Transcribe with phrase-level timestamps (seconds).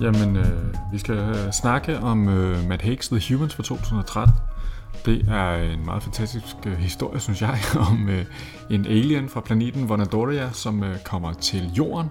[0.00, 4.34] Jamen, øh, vi skal øh, snakke om øh, Matt Haig's The Humans fra 2013.
[5.06, 7.58] Det er en meget fantastisk øh, historie, synes jeg,
[7.90, 8.24] om øh,
[8.70, 12.10] en alien fra planeten Vonadoria, som øh, kommer til jorden.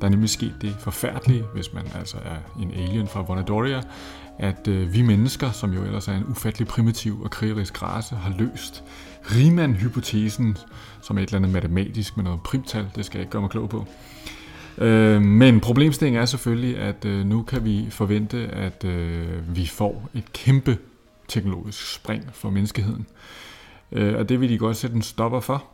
[0.00, 3.82] Der er nemlig sket det forfærdelige, hvis man altså er en alien fra Vonadoria,
[4.38, 8.34] at øh, vi mennesker, som jo ellers er en ufattelig primitiv og krigerisk race, har
[8.38, 8.84] løst
[9.30, 10.56] Riemann-hypotesen,
[11.02, 13.50] som er et eller andet matematisk med noget primtal, det skal jeg ikke gøre mig
[13.50, 13.86] klog på.
[14.80, 20.08] Øh, men problemstillingen er selvfølgelig, at øh, nu kan vi forvente, at øh, vi får
[20.14, 20.78] et kæmpe
[21.28, 23.06] teknologisk spring for menneskeheden.
[23.92, 25.64] Øh, og det vil de godt sætte en stopper for.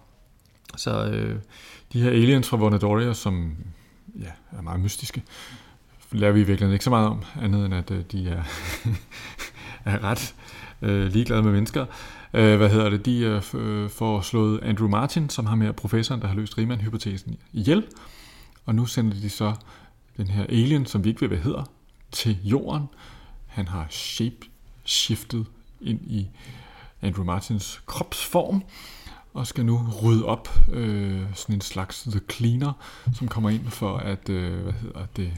[0.76, 1.36] Så øh,
[1.92, 3.56] de her aliens fra Vonadoria, som
[4.20, 5.22] ja, er meget mystiske,
[6.12, 8.42] lærer vi i virkeligheden ikke så meget om, andet end at øh, de er,
[9.92, 10.34] er ret
[10.82, 11.86] øh, ligeglade med mennesker.
[12.34, 13.06] Øh, hvad hedder det?
[13.06, 17.36] De øh, øh får slået Andrew Martin, som har med professoren, der har løst Riemann-hypotesen,
[17.52, 17.84] ihjel.
[18.64, 19.54] Og nu sender de så
[20.16, 21.64] den her alien, som vi ikke ved, hvad hedder,
[22.12, 22.86] til jorden.
[23.46, 25.46] Han har shape-shiftet
[25.80, 26.28] ind i
[27.02, 28.62] Andrew Martins kropsform,
[29.34, 32.72] og skal nu rydde op øh, sådan en slags The Cleaner,
[33.14, 35.32] som kommer ind for at, øh, hvad hedder det,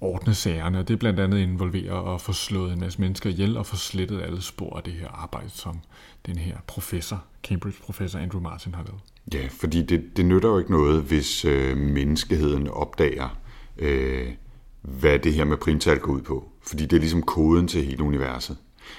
[0.00, 3.66] ordne sagerne, og det blandt andet involverer at få slået en masse mennesker ihjel og
[3.66, 5.80] få slettet alle spor af det her arbejde, som
[6.26, 9.00] den her professor, Cambridge-professor Andrew Martin har lavet.
[9.34, 13.28] Ja, fordi det, det nytter jo ikke noget, hvis øh, menneskeheden opdager,
[13.78, 14.28] øh,
[14.82, 16.48] hvad det her med primtal går ud på.
[16.66, 18.56] Fordi det er ligesom koden til hele universet.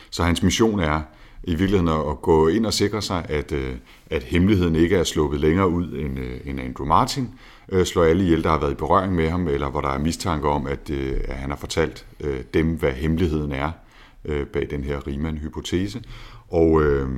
[0.10, 1.02] Så hans mission er
[1.44, 3.76] i virkeligheden at gå ind og sikre sig, at, øh,
[4.10, 7.30] at hemmeligheden ikke er sluppet længere ud end, øh, end Andrew Martin,
[7.72, 10.00] øh, slår alle ihjel, der har været i berøring med ham, eller hvor der er
[10.00, 13.72] mistanke om, at, øh, at han har fortalt øh, dem, hvad hemmeligheden er
[14.26, 16.02] øh, bag den her Riemann-hypotese,
[16.50, 17.10] og, øh,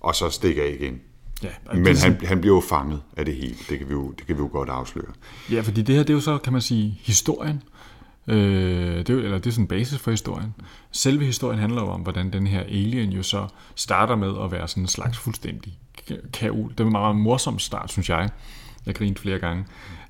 [0.00, 1.00] og så stikke af igen.
[1.42, 3.54] Ja, Men det er han, han bliver jo fanget af det hele.
[3.68, 5.12] Det kan vi jo, det kan vi jo godt afsløre.
[5.50, 7.62] Ja, fordi det her, det er jo så, kan man sige, historien.
[8.28, 8.36] Øh,
[8.98, 10.54] det er eller det er sådan basis for historien.
[10.90, 14.68] Selve historien handler jo om, hvordan den her alien jo så starter med at være
[14.68, 16.70] sådan en slags fuldstændig ka- kaol.
[16.70, 18.30] Det er en meget, meget morsom start, synes jeg.
[18.86, 19.64] Jeg grinte flere gange.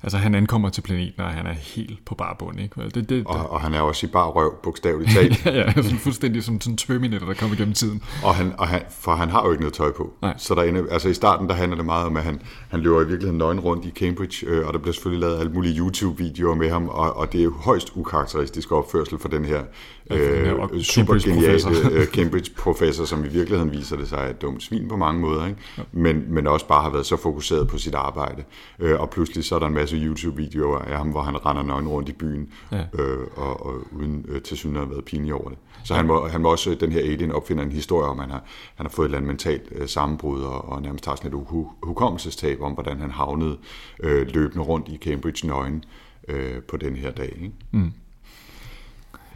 [0.05, 2.81] Altså, han ankommer til planeten, og han er helt på bar bund, ikke?
[2.95, 5.45] Det, det, Og, og han er også i bar røv, bogstaveligt talt.
[5.45, 8.03] ja, ja, sådan fuldstændig som sådan en Terminator, der kommer gennem tiden.
[8.23, 10.13] og han, og han, for han har jo ikke noget tøj på.
[10.21, 10.33] Nej.
[10.37, 13.07] Så derinde, altså i starten, der handler det meget om, at han, han løber i
[13.07, 16.69] virkeligheden nøgen rundt i Cambridge, øh, og der bliver selvfølgelig lavet alle mulige YouTube-videoer med
[16.69, 19.63] ham, og, og det er jo højst ukarakteristisk opførsel for den her,
[20.09, 21.69] Ja, for den her øh, super Cambridge-professor.
[21.69, 25.21] geniale øh, Cambridge-professor, som i virkeligheden viser det sig er et dumt svin på mange
[25.21, 25.59] måder, ikke?
[25.91, 28.43] Men, men også bare har været så fokuseret på sit arbejde.
[28.79, 31.87] Øh, og pludselig så er der en masse YouTube-videoer af ham, hvor han render nøgen
[31.87, 32.83] rundt i byen, Ja.
[32.93, 35.57] øh, og, og uden øh, til synligheden at have været pinlig over det.
[35.83, 38.31] Så han må, han må også, den her alien opfinder en historie om, at han
[38.31, 38.43] har,
[38.75, 41.45] han har fået et eller andet mentalt øh, sammenbrud, og, og nærmest har sådan et
[41.47, 43.57] hu- hukommelsestab om, hvordan han havnede
[44.03, 45.83] øh, løbende rundt i Cambridge nøgen
[46.27, 47.33] øh, på den her dag.
[47.41, 47.53] Ikke?
[47.71, 47.91] Mm.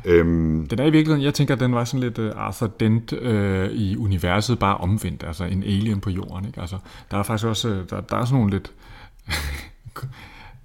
[0.05, 3.13] Øhm, Den er i virkeligheden, jeg tænker, at den var sådan lidt uh, Arthur Dent
[3.13, 6.45] uh, i universet, bare omvendt, altså en alien på jorden.
[6.47, 6.61] Ikke?
[6.61, 6.77] Altså,
[7.11, 8.71] der er faktisk også, øh, der, der er sådan nogle lidt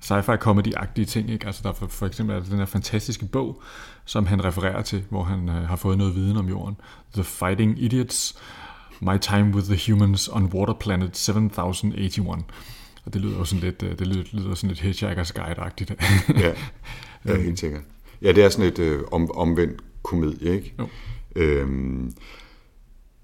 [0.04, 1.31] sci-fi comedy-agtige ting.
[1.31, 1.47] Ikke?
[1.47, 3.62] Altså, der er for, for eksempel er der den her fantastiske bog,
[4.04, 6.76] som han refererer til, hvor han uh, har fået noget viden om jorden.
[7.15, 8.38] The Fighting Idiots,
[9.00, 12.44] My Time with the Humans on Water Planet 7081.
[13.04, 15.94] Og det lyder jo sådan lidt, uh, det lyder, lyder sådan lidt Hitchhiker's Guide-agtigt.
[16.44, 16.53] ja,
[17.25, 17.82] ja, helt sikkert.
[18.22, 20.75] Ja, det er sådan et øh, om, omvendt komedie, ikke?
[20.78, 20.88] Jo.
[21.36, 22.15] Øhm,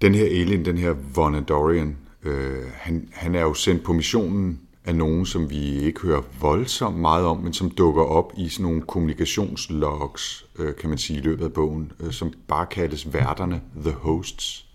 [0.01, 4.95] den her alien, den her Vonadorian, øh, han, han er jo sendt på missionen af
[4.95, 8.81] nogen, som vi ikke hører voldsomt meget om, men som dukker op i sådan nogle
[8.81, 13.91] kommunikationslogs, øh, kan man sige, i løbet af bogen, øh, som bare kaldes værterne, the
[13.91, 14.65] hosts,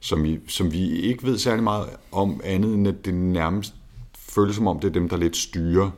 [0.00, 3.74] som vi, som vi ikke ved særlig meget om andet, end at det nærmest
[4.18, 5.90] føles som om, det er dem, der lidt styrer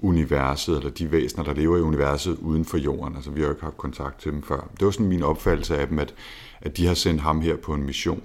[0.00, 3.16] universet, eller de væsener, der lever i universet uden for jorden.
[3.16, 4.68] Altså, vi har jo ikke haft kontakt til dem før.
[4.78, 6.14] Det var sådan min opfattelse af dem, at,
[6.60, 8.22] at de har sendt ham her på en mission,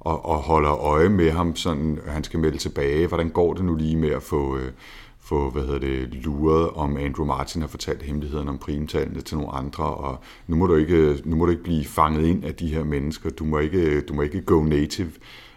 [0.00, 3.06] og, og holder øje med ham, sådan han skal melde tilbage.
[3.06, 4.72] Hvordan går det nu lige med at få, øh,
[5.18, 9.52] få hvad hedder det, luret, om Andrew Martin har fortalt hemmeligheden om primtallene til nogle
[9.52, 12.68] andre, og nu må, du ikke, nu må du ikke blive fanget ind af de
[12.68, 13.30] her mennesker.
[13.30, 15.10] Du må ikke, du må ikke go native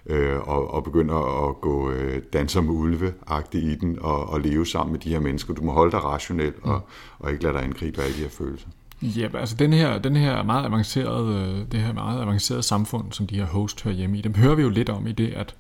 [0.06, 3.14] øh, og, og begynde at gå øh, danser med ulve
[3.54, 5.54] i den, og, og leve sammen med de her mennesker.
[5.54, 6.82] Du må holde dig rationel, og,
[7.20, 8.68] og ikke lade dig angribe af alle de her følelser.
[9.02, 13.36] Ja, altså den her, den her meget avancerede, det her meget avancerede samfund, som de
[13.36, 15.56] her host hører hjemme i, dem hører vi jo lidt om i det, at,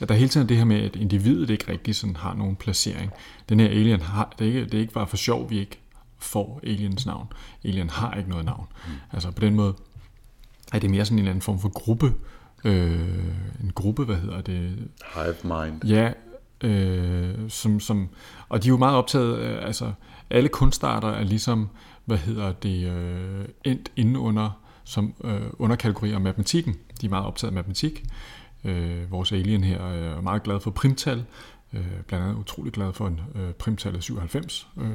[0.00, 2.56] at der hele tiden er det her med, at individet ikke rigtig sådan har nogen
[2.56, 3.10] placering.
[3.48, 5.78] Den her alien har, det er ikke, det er ikke bare for sjov, vi ikke
[6.18, 7.26] får aliens navn.
[7.64, 8.66] Alien har ikke noget navn.
[8.86, 8.92] Mm.
[9.12, 9.74] Altså på den måde
[10.72, 12.14] er det mere sådan en eller anden form for gruppe,
[12.64, 13.00] øh,
[13.62, 14.88] en gruppe, hvad hedder det?
[15.14, 15.84] Hive mind.
[15.84, 16.12] Ja,
[16.64, 18.08] øh, som, som,
[18.48, 19.92] og de er jo meget optaget, øh, altså
[20.30, 21.68] alle kunstarter er ligesom,
[22.08, 24.50] hvad hedder det, øh, endt inde under,
[24.84, 26.76] som øh, underkategorier af matematikken.
[27.00, 28.04] De er meget optaget af matematik.
[28.64, 31.24] Øh, vores alien her er meget glad for primtal,
[31.72, 34.68] øh, blandt andet utrolig glad for en øh, primtal 97.
[34.76, 34.90] Øh,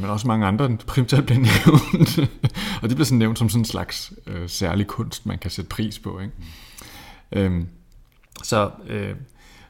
[0.00, 2.18] men også mange andre primtal bliver nævnt.
[2.82, 5.68] og det bliver sådan nævnt som sådan en slags øh, særlig kunst, man kan sætte
[5.68, 6.20] pris på.
[6.20, 6.32] Ikke?
[7.32, 7.38] Mm.
[7.38, 7.68] Øhm,
[8.42, 9.14] så øh,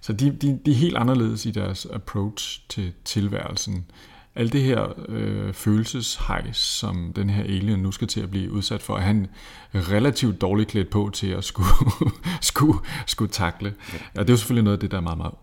[0.00, 3.86] så de, de, de er helt anderledes i deres approach til tilværelsen.
[4.34, 8.82] Alt det her øh, følelseshejs, som den her alien nu skal til at blive udsat
[8.82, 9.26] for, er han
[9.74, 11.68] relativt dårligt klædt på til at skulle,
[12.40, 13.74] skulle, skulle takle.
[13.92, 13.98] Ja.
[14.20, 15.34] Og det er jo selvfølgelig noget af det, der er meget, meget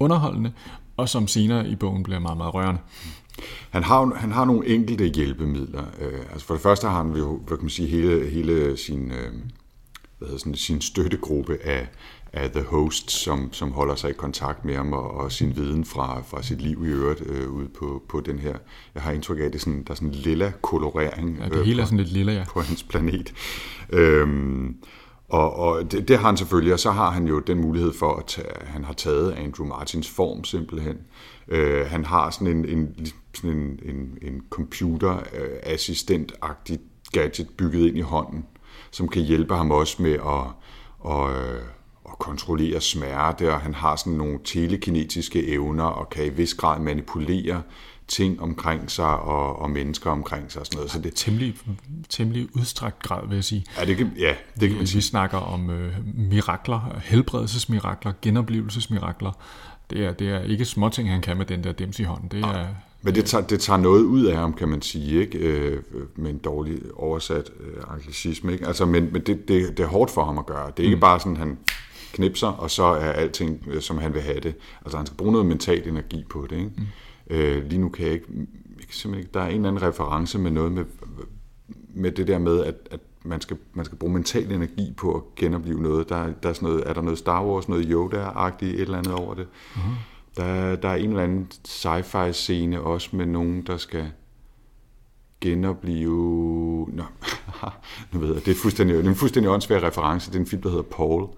[0.00, 0.52] underholdende,
[0.96, 2.80] og som senere i bogen bliver meget, meget rørende.
[3.70, 5.84] Han har, han har nogle enkelte hjælpemidler.
[6.00, 9.10] Øh, altså for det første har han jo, hvad kan man sige, hele, hele sin,
[9.10, 9.32] øh,
[10.18, 11.88] hvad hedder sådan, sin støttegruppe af,
[12.34, 15.84] af The Host, som, som holder sig i kontakt med ham og, og sin viden
[15.84, 18.56] fra, fra sit liv i øvrigt øh, ude på, på den her.
[18.94, 21.48] Jeg har indtryk af, at det er sådan, der er sådan en lilla kolorering ja,
[21.48, 22.44] det hele er sådan lidt lilla, ja.
[22.48, 23.32] på hans planet.
[23.90, 24.76] Øhm,
[25.28, 28.16] og, og det, det har han selvfølgelig, og så har han jo den mulighed for,
[28.16, 30.96] at tage, han har taget Andrew Martins form simpelthen.
[31.48, 36.78] Øh, han har sådan en, en, sådan en, en, en computerassistent-agtig
[37.12, 38.46] gadget bygget ind i hånden,
[38.90, 40.46] som kan hjælpe ham også med at,
[41.12, 41.30] at,
[42.14, 46.80] at kontrollere smerte, og han har sådan nogle telekinetiske evner og kan i vis grad
[46.80, 47.62] manipulere
[48.08, 50.90] ting omkring sig og, og mennesker omkring sig og sådan noget.
[50.90, 51.54] Så det temmelig,
[52.08, 53.64] temmelig udstrakt grad, vil jeg sige.
[53.80, 54.96] Ja, det kan, ja, det kan man sige.
[54.96, 59.32] Vi snakker om øh, mirakler, helbredelsesmirakler, genoplevelsesmirakler.
[59.90, 62.28] Det er, det er ikke småting, han kan med den der dims i hånden.
[62.28, 62.66] Det er,
[63.02, 65.38] men det tager, det tager noget ud af ham, kan man sige, ikke?
[65.38, 65.82] Øh,
[66.16, 68.52] med en dårlig oversat øh, anglicisme.
[68.52, 68.66] Ikke?
[68.66, 70.66] Altså, men men det, det, det er hårdt for ham at gøre.
[70.76, 71.00] Det er ikke mm.
[71.00, 71.58] bare sådan, han
[72.14, 74.54] knipser, og så er alting, øh, som han vil have det.
[74.82, 76.56] Altså, han skal bruge noget mental energi på det.
[76.56, 76.70] Ikke?
[76.76, 76.84] Mm.
[77.36, 78.26] Øh, lige nu kan jeg ikke,
[78.78, 79.34] jeg kan simpelthen ikke...
[79.34, 80.84] Der er en eller anden reference med noget med,
[81.94, 85.22] med det der med, at, at man skal, man skal bruge mental energi på at
[85.36, 86.08] genopleve noget.
[86.08, 89.12] Der, der er, sådan noget, er der noget Star Wars, noget Yoda-agtigt, et eller andet
[89.12, 89.46] over det.
[89.76, 89.94] Mm-hmm.
[90.36, 94.10] Der, der er en eller anden sci-fi scene også med nogen, der skal
[95.40, 96.88] genopleve...
[96.92, 97.02] Nå,
[98.12, 100.30] nu ved jeg, det er fuldstændig, det er en fuldstændig åndssvær reference.
[100.30, 101.28] Det er en film, der hedder Paul.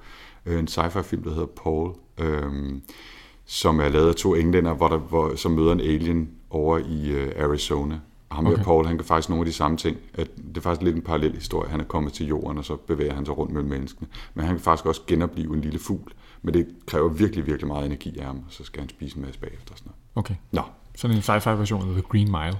[0.46, 1.94] Øh, en sci-fi film, der hedder Paul.
[2.18, 2.82] Øhm,
[3.46, 7.10] som er lavet af to englænder, hvor der, hvor, som møder en alien over i
[7.10, 8.00] øh, Arizona.
[8.28, 8.62] Og ham okay.
[8.62, 9.96] Paul, han kan faktisk nogle af de samme ting.
[10.14, 11.70] At det er faktisk lidt en parallel historie.
[11.70, 14.08] Han er kommet til jorden, og så bevæger han sig rundt mellem menneskene.
[14.34, 16.12] Men han kan faktisk også genopleve en lille fugl.
[16.42, 19.22] Men det kræver virkelig, virkelig meget energi af ham, og så skal han spise en
[19.22, 19.74] masse bagefter.
[19.74, 20.26] Sådan noget.
[20.26, 20.34] Okay.
[20.50, 20.62] Nå.
[20.96, 22.58] Sådan en sci-fi version af The Green Mile.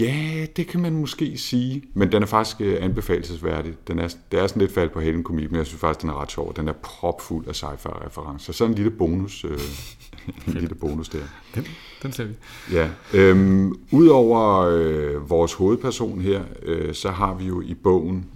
[0.00, 1.82] Ja, det kan man måske sige.
[1.94, 3.74] Men den er faktisk uh, anbefalesværdig.
[3.88, 6.10] Den er, det er sådan lidt fald på hælen komik, men jeg synes faktisk, den
[6.10, 6.56] er ret sjov.
[6.56, 8.52] Den er propfuld af sci-fi referencer.
[8.52, 9.50] Så en lille bonus, uh,
[10.46, 11.18] en lille bonus der.
[11.54, 11.66] Den,
[12.02, 12.34] den ser vi.
[12.72, 12.90] Ja.
[13.14, 18.26] Øhm, Udover øh, vores hovedperson her, øh, så har vi jo i bogen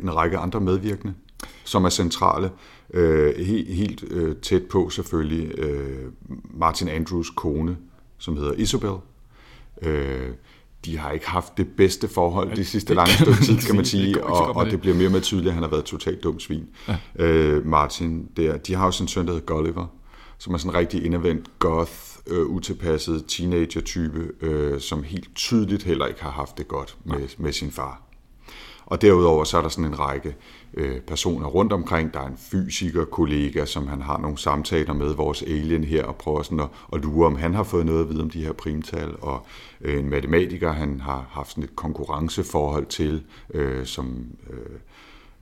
[0.00, 1.14] en række andre medvirkende,
[1.64, 2.50] som er centrale.
[2.94, 6.12] Øh, helt helt øh, tæt på selvfølgelig øh,
[6.54, 7.76] Martin Andrews kone,
[8.18, 8.94] som hedder Isabel.
[9.82, 10.30] Øh,
[10.84, 14.24] de har ikke haft det bedste forhold de sidste lange stykke tid, kan man sige,
[14.24, 16.66] og, og det bliver mere og mere tydeligt, at han har været totalt dum svin.
[16.88, 16.96] Ja.
[17.24, 19.86] Øh, Martin, der, de har jo sådan en søn, der hedder Gulliver,
[20.38, 21.92] som er sådan en rigtig indadvendt goth,
[22.26, 27.52] øh, utilpasset teenager-type, øh, som helt tydeligt heller ikke har haft det godt med, med
[27.52, 28.02] sin far.
[28.86, 30.36] Og derudover så er der sådan en række
[30.74, 32.14] øh, personer rundt omkring.
[32.14, 36.16] Der er en fysiker kollega, som han har nogle samtaler med vores alien her, og
[36.16, 38.52] prøver sådan at, at lure, om han har fået noget at vide om de her
[38.52, 39.14] primtal.
[39.20, 39.46] Og
[39.80, 43.22] øh, en matematiker, han har haft sådan et konkurrenceforhold til,
[43.54, 44.24] øh, som...
[44.50, 44.56] Øh,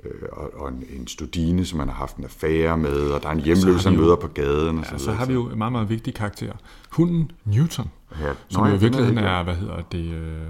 [0.04, 3.28] øh og, og en, en studine, som man har haft en affære med, og der
[3.28, 4.78] er en hjemløs, han møder på gaden.
[4.78, 6.52] Og så, så har vi jo en meget, meget vigtig karakter.
[6.90, 10.42] Hunden Newton, ja, som jo i virkeligheden er, hvad hedder det, øh,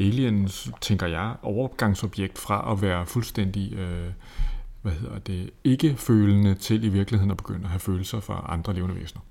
[0.00, 4.12] aliens, tænker jeg, overgangsobjekt fra at være fuldstændig øh,
[4.82, 8.74] hvad hedder det, ikke følende til i virkeligheden at begynde at have følelser for andre
[8.74, 9.22] levende væsener.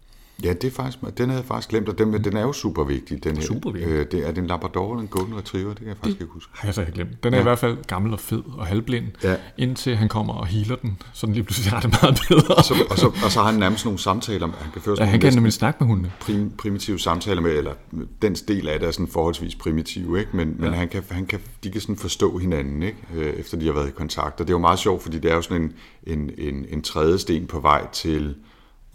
[0.43, 2.83] Ja, det er faktisk, den havde jeg faktisk glemt, og den, den er jo super
[2.83, 3.23] vigtig.
[3.23, 3.43] Den her.
[3.43, 3.91] Super vigtig.
[3.91, 5.69] Øh, det, er det en Labrador eller en Golden Retriever?
[5.69, 6.51] Det kan jeg faktisk ikke huske.
[6.55, 7.23] Har jeg så ikke glemt.
[7.23, 7.41] Den er ja.
[7.41, 9.35] i hvert fald gammel og fed og halvblind, Ja.
[9.57, 12.55] indtil han kommer og healer den, så den lige pludselig har det meget bedre.
[12.55, 15.05] Og så, og, så, og så har han nærmest nogle samtaler, han kan føre ja,
[15.05, 16.11] han kan nemlig snakke med hundene.
[16.19, 17.73] prim, primitive samtaler med, eller
[18.21, 20.29] den del af det er sådan forholdsvis primitiv, ikke?
[20.33, 22.97] men, men han kan, han kan, de kan sådan forstå hinanden, ikke?
[23.15, 24.41] Øh, efter de har været i kontakt.
[24.41, 25.73] Og det er jo meget sjovt, fordi det er jo sådan en,
[26.19, 28.35] en, en, en tredje sten på vej til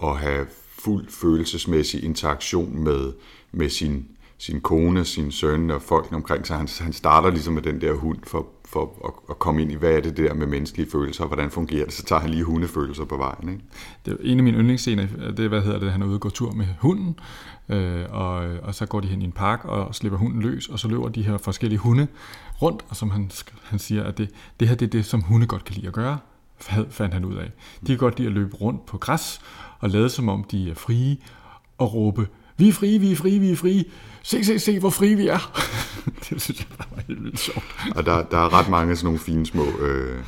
[0.02, 0.46] at have
[0.84, 3.12] fuld følelsesmæssig interaktion med,
[3.52, 4.06] med sin,
[4.38, 6.56] sin kone, sin søn og folk omkring sig.
[6.56, 9.74] Han, han starter ligesom med den der hund for, for at, at komme ind i,
[9.74, 11.94] hvad er det der med menneskelige følelser, og hvordan fungerer det.
[11.94, 13.48] Så tager han lige hundefølelser på vejen.
[13.48, 13.64] Ikke?
[14.06, 16.20] Det er en af mine yndlingsscener, det er, hvad hedder det, han er ude og
[16.20, 17.18] gå tur med hunden,
[17.68, 20.78] øh, og, og så går de hen i en park og slipper hunden løs, og
[20.78, 22.06] så løber de her forskellige hunde
[22.62, 23.30] rundt, og som han,
[23.62, 25.92] han siger, at det, det her det er det, som hunde godt kan lide at
[25.92, 26.18] gøre,
[26.90, 27.50] fandt han ud af.
[27.80, 29.40] De kan godt lide at løbe rundt på græs,
[29.78, 31.16] og lade som om de er frie,
[31.78, 33.84] og råbe, vi er frie, vi er frie, vi er frie,
[34.22, 35.60] se, se, se, hvor frie vi er.
[36.30, 37.74] det synes jeg bare var helt vildt sjovt.
[37.96, 40.24] Og der, der er ret mange sådan nogle fine små, øh,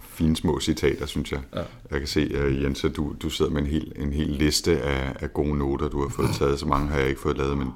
[0.00, 1.40] fine små citater, synes jeg.
[1.54, 1.62] Ja.
[1.90, 4.82] Jeg kan se, uh, Jens, at du, du sidder med en hel, en hel liste
[4.82, 6.58] af, af gode noter, du har fået taget.
[6.58, 7.68] Så mange har jeg ikke fået lavet, men,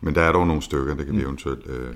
[0.00, 1.66] men der er dog nogle stykker, det kan vi eventuelt...
[1.66, 1.94] Øh,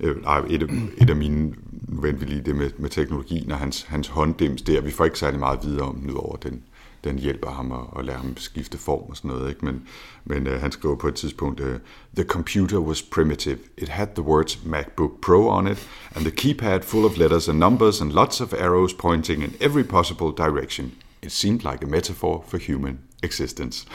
[0.00, 1.54] øh, ej, et, af, et af mine,
[1.88, 5.04] nu vendte vi lige det med, med teknologien og hans, hans hånddims der, vi får
[5.04, 6.62] ikke særlig meget videre om den, udover den,
[7.04, 9.48] den hjælper ham at, at lære ham skifte form og sådan noget.
[9.48, 9.64] Ikke?
[9.64, 9.82] Men,
[10.24, 11.66] men uh, han skriver på et tidspunkt, uh,
[12.16, 13.58] The computer was primitive.
[13.78, 17.58] It had the words MacBook Pro on it, and the keypad full of letters and
[17.58, 20.92] numbers and lots of arrows pointing in every possible direction.
[21.22, 23.86] It seemed like a metaphor for human existence.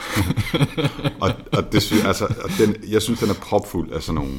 [1.22, 4.34] og, og det altså, og den, jeg synes, den er propfuld af sådan nogle.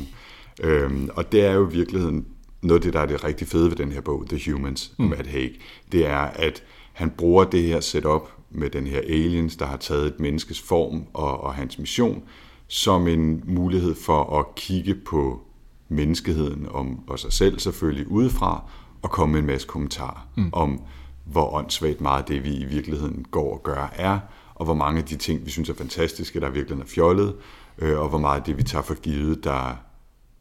[0.63, 2.25] Øhm, og det er jo i virkeligheden
[2.61, 5.05] noget af det, der er det rigtig fede ved den her bog, The Humans, mm.
[5.05, 5.51] Matt Haig.
[5.91, 10.07] Det er, at han bruger det her setup med den her aliens, der har taget
[10.07, 12.23] et menneskes form og, og hans mission,
[12.67, 15.41] som en mulighed for at kigge på
[15.89, 18.63] menneskeheden om, og sig selv selvfølgelig udefra,
[19.01, 20.49] og komme med en masse kommentarer mm.
[20.53, 20.81] om,
[21.25, 24.19] hvor åndssvagt meget det, vi i virkeligheden går og gør, er,
[24.55, 27.35] og hvor mange af de ting, vi synes er fantastiske, der virkelig er fjollet,
[27.77, 29.75] øh, og hvor meget af det, vi tager for givet, der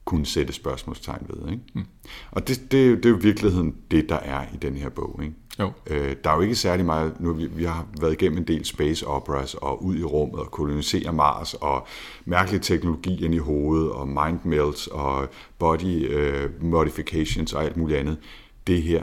[0.08, 1.52] kunne sætte spørgsmålstegn ved.
[1.52, 1.62] Ikke?
[1.74, 1.84] Mm.
[2.30, 4.88] Og det, det, er det er jo i virkeligheden det, der er i den her
[4.88, 5.20] bog.
[5.22, 5.34] Ikke?
[5.58, 5.72] Jo.
[5.86, 8.64] Øh, der er jo ikke særlig meget, nu vi, vi har været igennem en del
[8.64, 11.86] space operas, og ud i rummet, og kolonisere Mars, og
[12.24, 17.98] mærkelig teknologi ind i hovedet, og mind melts, og body øh, modifications, og alt muligt
[17.98, 18.18] andet.
[18.66, 19.02] Det her,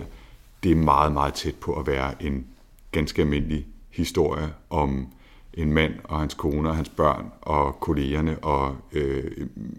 [0.64, 2.46] det er meget, meget tæt på at være en
[2.92, 5.08] ganske almindelig historie om
[5.56, 9.32] en mand og hans kone og hans børn og kollegerne og øh,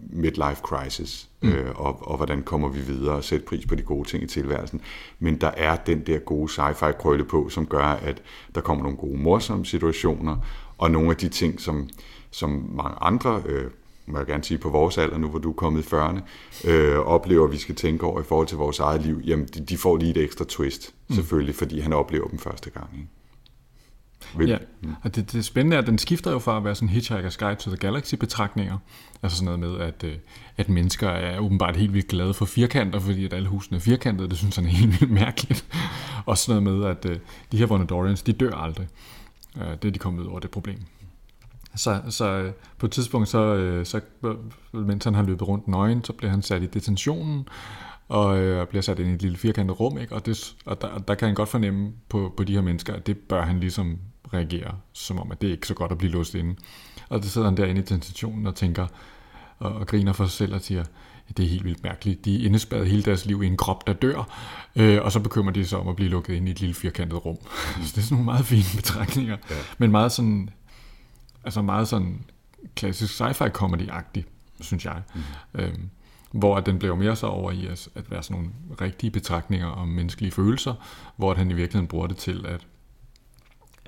[0.09, 1.49] midlife crisis mm.
[1.49, 4.27] øh, og, og hvordan kommer vi videre og sætte pris på de gode ting i
[4.27, 4.81] tilværelsen.
[5.19, 8.21] Men der er den der gode sci-fi krølle på, som gør, at
[8.55, 10.37] der kommer nogle gode morsomme situationer
[10.77, 11.89] og nogle af de ting, som,
[12.31, 13.71] som mange andre, øh,
[14.05, 16.19] må jeg gerne sige på vores alder, nu hvor du er kommet i 40'erne,
[16.69, 19.65] øh, oplever, at vi skal tænke over i forhold til vores eget liv, jamen de,
[19.65, 21.15] de får lige et ekstra twist, mm.
[21.15, 22.89] selvfølgelig, fordi han oplever dem første gang.
[22.93, 23.07] Ikke?
[24.35, 24.57] Vil, Ja,
[25.03, 27.55] og det, det spændende er, at den skifter jo fra at være sådan Hitchhiker's Guide
[27.55, 28.77] to the Galaxy betragtninger,
[29.23, 30.15] altså sådan noget med, at, øh,
[30.57, 34.29] at mennesker er åbenbart helt vildt glade for firkanter, fordi at alle husene er firkantede,
[34.29, 35.65] det synes han er helt vildt mærkeligt.
[36.25, 37.19] Og sådan noget med, at øh,
[37.51, 38.87] de her Vonadorians, de dør aldrig.
[39.57, 40.79] Øh, Det er de kommet ud over det problem.
[41.75, 44.01] Så, så på et tidspunkt, så, så,
[44.73, 47.47] mens han har løbet rundt nøgen, så bliver han sat i detentionen,
[48.09, 50.15] og øh, bliver sat ind i et lille firkantet rum, ikke?
[50.15, 53.07] og, det, og der, der kan han godt fornemme på, på de her mennesker, at
[53.07, 53.99] det bør han ligesom
[54.33, 56.55] reagere, som om, at det er ikke så godt at blive låst inde.
[57.09, 58.87] Og så sidder han derinde i detentionen og tænker,
[59.59, 60.83] og, og griner for sig selv og siger,
[61.37, 62.25] det er helt vildt mærkeligt.
[62.25, 64.29] De er indespærret hele deres liv i en krop, der dør,
[64.75, 67.25] øh, og så bekymrer de sig om at blive lukket ind i et lille firkantet
[67.25, 67.37] rum.
[67.85, 69.55] så det er sådan nogle meget fine betragtninger, ja.
[69.77, 70.49] men meget sådan,
[71.43, 72.23] altså meget sådan
[72.75, 74.23] klassisk sci-fi comedy-agtig,
[74.61, 75.01] synes jeg.
[75.15, 75.21] Mm.
[75.53, 75.89] Øhm,
[76.31, 79.87] hvor den bliver mere så over i at, at være sådan nogle rigtige betragtninger om
[79.87, 80.73] menneskelige følelser,
[81.15, 82.67] hvor at han i virkeligheden bruger det til at,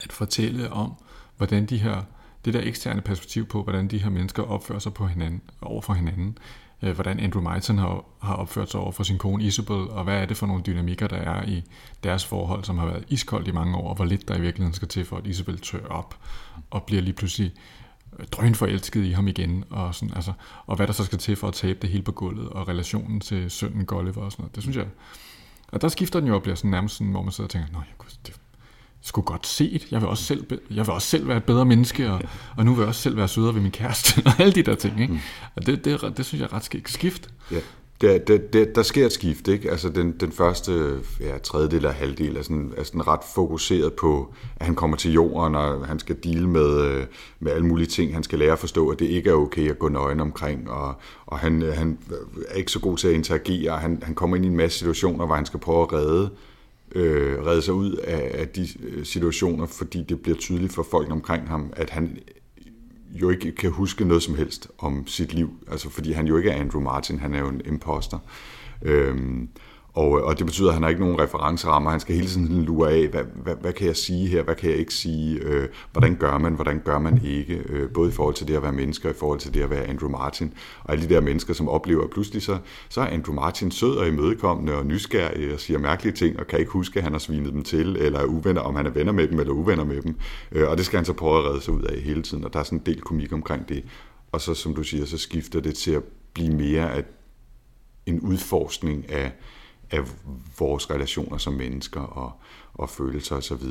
[0.03, 0.94] at fortælle om,
[1.38, 2.01] hvordan de her,
[2.46, 5.94] det der eksterne perspektiv på, hvordan de her mennesker opfører sig på hinanden, over for
[5.94, 6.38] hinanden,
[6.82, 10.22] øh, hvordan Andrew Myton har, har opført sig over for sin kone Isabel, og hvad
[10.22, 11.63] er det for nogle dynamikker, der er i
[12.03, 14.74] deres forhold, som har været iskoldt i mange år, og hvor lidt der i virkeligheden
[14.74, 16.18] skal til for, at Isabel tør op,
[16.72, 17.53] og bliver lige pludselig
[18.20, 20.34] øh, drønforelsket i ham igen, og, sådan, altså,
[20.65, 23.20] og hvad der så skal til for at tabe det hele på gulvet, og relationen
[23.20, 24.56] til sønnen Gulliver og sådan noget.
[24.56, 24.88] Det synes jeg,
[25.72, 27.72] og der skifter den jo og bliver sådan nærmest sådan, hvor man sidder og tænker,
[27.72, 27.84] nej,
[28.25, 28.39] det
[29.01, 29.88] sgu godt set.
[29.91, 32.22] Jeg vil også selv, jeg vil også selv være et bedre menneske, og,
[32.58, 34.75] og nu vil jeg også selv være sødere ved min kæreste, og alle de der
[34.75, 35.01] ting.
[35.01, 35.22] Ikke?
[35.56, 37.29] Og det, det, ret- det synes jeg er ret skægt skift.
[37.51, 37.58] Ja.
[38.01, 39.72] der, der, der, der sker et skift, ikke?
[39.72, 44.34] Altså den, den første ja, tredjedel og halvdel er sådan, er sådan ret fokuseret på,
[44.56, 47.06] at han kommer til jorden, og han skal deal med, øh,
[47.39, 48.13] med alle mulige ting.
[48.13, 50.94] Han skal lære at forstå, at det ikke er okay at gå nøgen omkring, og,
[51.25, 51.98] og han, han
[52.48, 53.77] er ikke så god til at interagere.
[53.77, 56.29] Han, han kommer ind i en masse situationer, hvor han skal prøve at redde,
[56.96, 61.12] øh, redde sig ud af, af de øh, situationer, fordi det bliver tydeligt for folk
[61.12, 62.17] omkring ham, at han
[63.12, 66.50] jo ikke kan huske noget som helst om sit liv, altså fordi han jo ikke
[66.50, 68.19] er Andrew Martin, han er jo en imposter.
[68.81, 69.50] Øhm,
[70.00, 71.91] og, øh, og det betyder, at han har ikke nogen referencerammer.
[71.91, 74.70] Han skal hele tiden lure af, hvad, hvad, hvad kan jeg sige her, hvad kan
[74.70, 78.36] jeg ikke sige, øh, hvordan gør man, hvordan gør man ikke, øh, både i forhold
[78.36, 80.53] til det at være mennesker, og i forhold til det at være Andrew Martin,
[80.84, 82.58] og alle de der mennesker, som oplever, at pludselig så,
[82.89, 86.60] så er Andrew Martin sød og imødekommende og nysgerrig og siger mærkelige ting, og kan
[86.60, 89.12] ikke huske, at han har svinet dem til, eller er uvenner, om han er venner
[89.12, 90.15] med dem, eller uvenner med dem.
[90.51, 92.53] Øh, og det skal han så prøve at redde sig ud af hele tiden, og
[92.53, 93.84] der er sådan en del komik omkring det.
[94.32, 96.03] Og så, som du siger, så skifter det til at
[96.34, 97.03] blive mere af
[98.06, 99.32] en udforskning af,
[99.91, 100.00] af
[100.60, 102.31] vores relationer som mennesker og,
[102.74, 103.63] og følelser osv.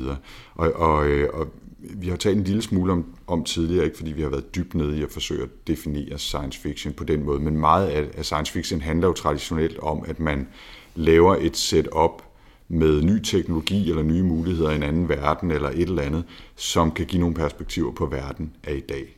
[0.55, 1.47] Og, og, og, og
[1.79, 4.75] vi har talt en lille smule om, om tidligere, ikke fordi vi har været dybt
[4.75, 8.25] nede i at forsøge at definere science fiction på den måde, men meget af, af
[8.25, 10.47] science fiction handler jo traditionelt om, at man
[10.95, 12.21] laver et setup
[12.67, 16.23] med ny teknologi eller nye muligheder i en anden verden eller et eller andet,
[16.55, 19.17] som kan give nogle perspektiver på verden af i dag.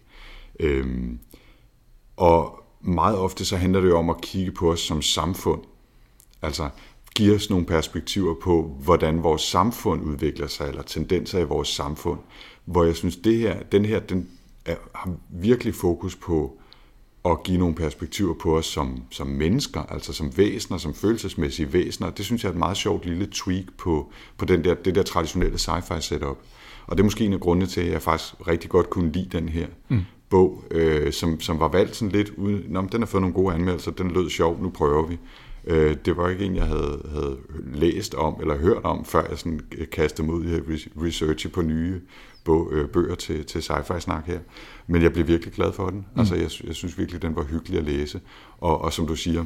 [0.60, 1.20] Øhm,
[2.18, 5.62] og meget ofte så handler det jo om at kigge på os som samfund.
[6.42, 6.70] Altså,
[7.16, 12.20] give os nogle perspektiver på, hvordan vores samfund udvikler sig, eller tendenser i vores samfund,
[12.66, 14.30] hvor jeg synes, det her, den her den
[14.66, 16.58] er, har virkelig fokus på
[17.26, 22.10] at give nogle perspektiver på os som, som mennesker, altså som væsener, som følelsesmæssige væsener.
[22.10, 25.04] Det synes jeg er et meget sjovt lille tweak på, på den der, det der
[25.04, 26.38] traditionelle sci-fi setup.
[26.88, 29.38] Og det er måske en af grundene til, at jeg faktisk rigtig godt kunne lide
[29.38, 30.02] den her mm.
[30.30, 33.54] bog, øh, som, som var valgt sådan lidt uden, Nå, den har fået nogle gode
[33.54, 35.18] anmeldelser, den lød sjov, nu prøver vi.
[35.66, 37.38] Øh, det var ikke en, jeg havde, havde
[37.74, 39.60] læst om eller hørt om, før jeg sådan
[39.92, 40.60] kastede mig ud i
[40.98, 42.02] research på nye
[42.72, 44.40] øh, bøger til, til sci-fi-snak her.
[44.88, 46.06] Men jeg blev virkelig glad for den.
[46.14, 46.20] Mm.
[46.20, 48.22] Altså, jeg, jeg synes virkelig, den var hyggelig at læse.
[48.58, 49.46] Og, og som du siger,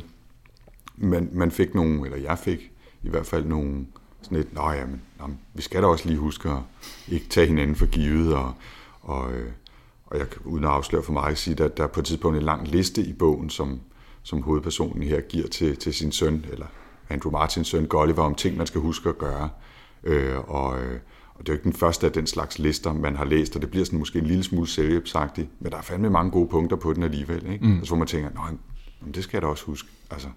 [0.98, 2.72] man, man fik nogle, eller jeg fik
[3.04, 3.86] i hvert fald nogle,
[4.22, 6.58] sådan et, nej, jamen, jamen, vi skal da også lige huske at
[7.08, 8.54] ikke tage hinanden for givet, og,
[9.02, 9.52] og, øh,
[10.06, 12.44] og jeg uden at afsløre for mig, sige, at der er på et tidspunkt en
[12.44, 13.80] lang liste i bogen, som,
[14.26, 16.66] som hovedpersonen her giver til, til sin søn, eller
[17.10, 19.50] Andrew Martins søn Gulliver, om ting, man skal huske at gøre.
[20.04, 21.00] Øh, og, øh,
[21.36, 23.62] og det er jo ikke den første af den slags lister, man har læst, og
[23.62, 26.78] det bliver sådan måske en lille smule selvhjælpsagtigt, men der er fandme mange gode punkter
[26.78, 27.66] på den alligevel, ikke?
[27.66, 27.78] Mm.
[27.78, 28.52] Altså, hvor man tænker, nej,
[29.16, 29.90] det skal jeg da også huske.
[30.12, 30.28] Altså.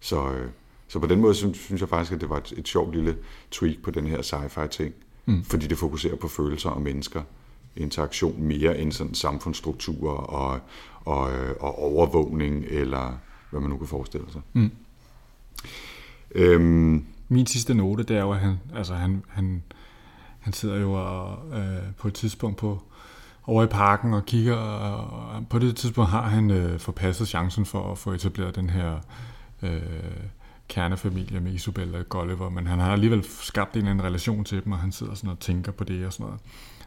[0.00, 0.48] Så, øh,
[0.88, 3.16] så på den måde synes, synes jeg faktisk, at det var et, et sjovt lille
[3.50, 4.94] tweak på den her sci-fi ting,
[5.26, 5.44] mm.
[5.44, 7.22] fordi det fokuserer på følelser og mennesker,
[7.76, 10.60] interaktion mere end sådan samfundsstrukturer og,
[11.04, 13.18] og, øh, og overvågning, eller
[13.50, 14.40] hvad man nu kan forestille sig.
[14.52, 14.70] Mm.
[16.30, 19.62] Øhm, Min sidste note, det er jo, at han, altså han, han,
[20.40, 22.82] han sidder jo og, øh, på et tidspunkt på
[23.46, 27.92] over i parken og kigger, og på det tidspunkt har han øh, forpasset chancen for
[27.92, 28.98] at få etableret den her
[29.62, 29.80] øh,
[30.68, 34.64] kernefamilie med Isabella og Gulliver, men han har alligevel skabt en eller anden relation til
[34.64, 36.40] dem, og han sidder sådan og tænker på det og sådan noget.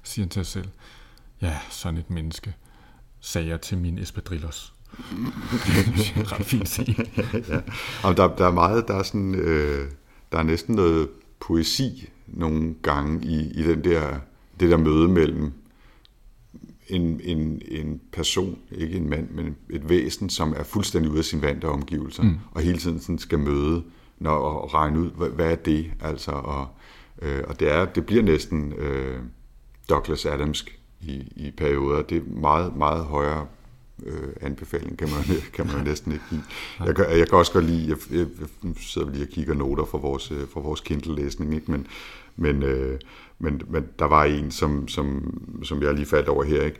[0.07, 0.69] Siger han til sig selv,
[1.41, 2.53] ja, sådan et menneske
[3.19, 4.73] sagde jeg til min espadrillos.
[6.31, 7.05] ret fint scene.
[7.49, 7.59] ja.
[8.03, 9.91] Og der, der er meget, der er sådan, øh,
[10.31, 14.19] der er næsten noget poesi nogle gange i, i den der,
[14.59, 15.53] det der møde mellem
[16.87, 21.25] en, en, en person, ikke en mand, men et væsen, som er fuldstændig ude af
[21.25, 22.37] sin vante omgivelser, mm.
[22.51, 23.83] og hele tiden sådan skal møde
[24.19, 26.67] når, og regne ud, hvad, hvad er det, altså, og,
[27.21, 29.19] øh, og det, er, det bliver næsten øh,
[29.89, 32.01] Douglas Adamsk i, i perioder.
[32.01, 33.47] Det er meget, meget højere
[34.05, 36.43] øh, anbefaling, kan man, kan man næsten ikke give.
[36.85, 38.27] Jeg kan, jeg kan også godt lide, jeg, jeg,
[38.63, 41.71] jeg sidder lige og kigger noter fra vores, øh, fra vores Kindle-læsning, ikke?
[41.71, 41.87] Men,
[42.35, 42.99] men, øh,
[43.39, 46.63] men, men der var en, som, som, som jeg lige faldt over her.
[46.63, 46.79] Ikke?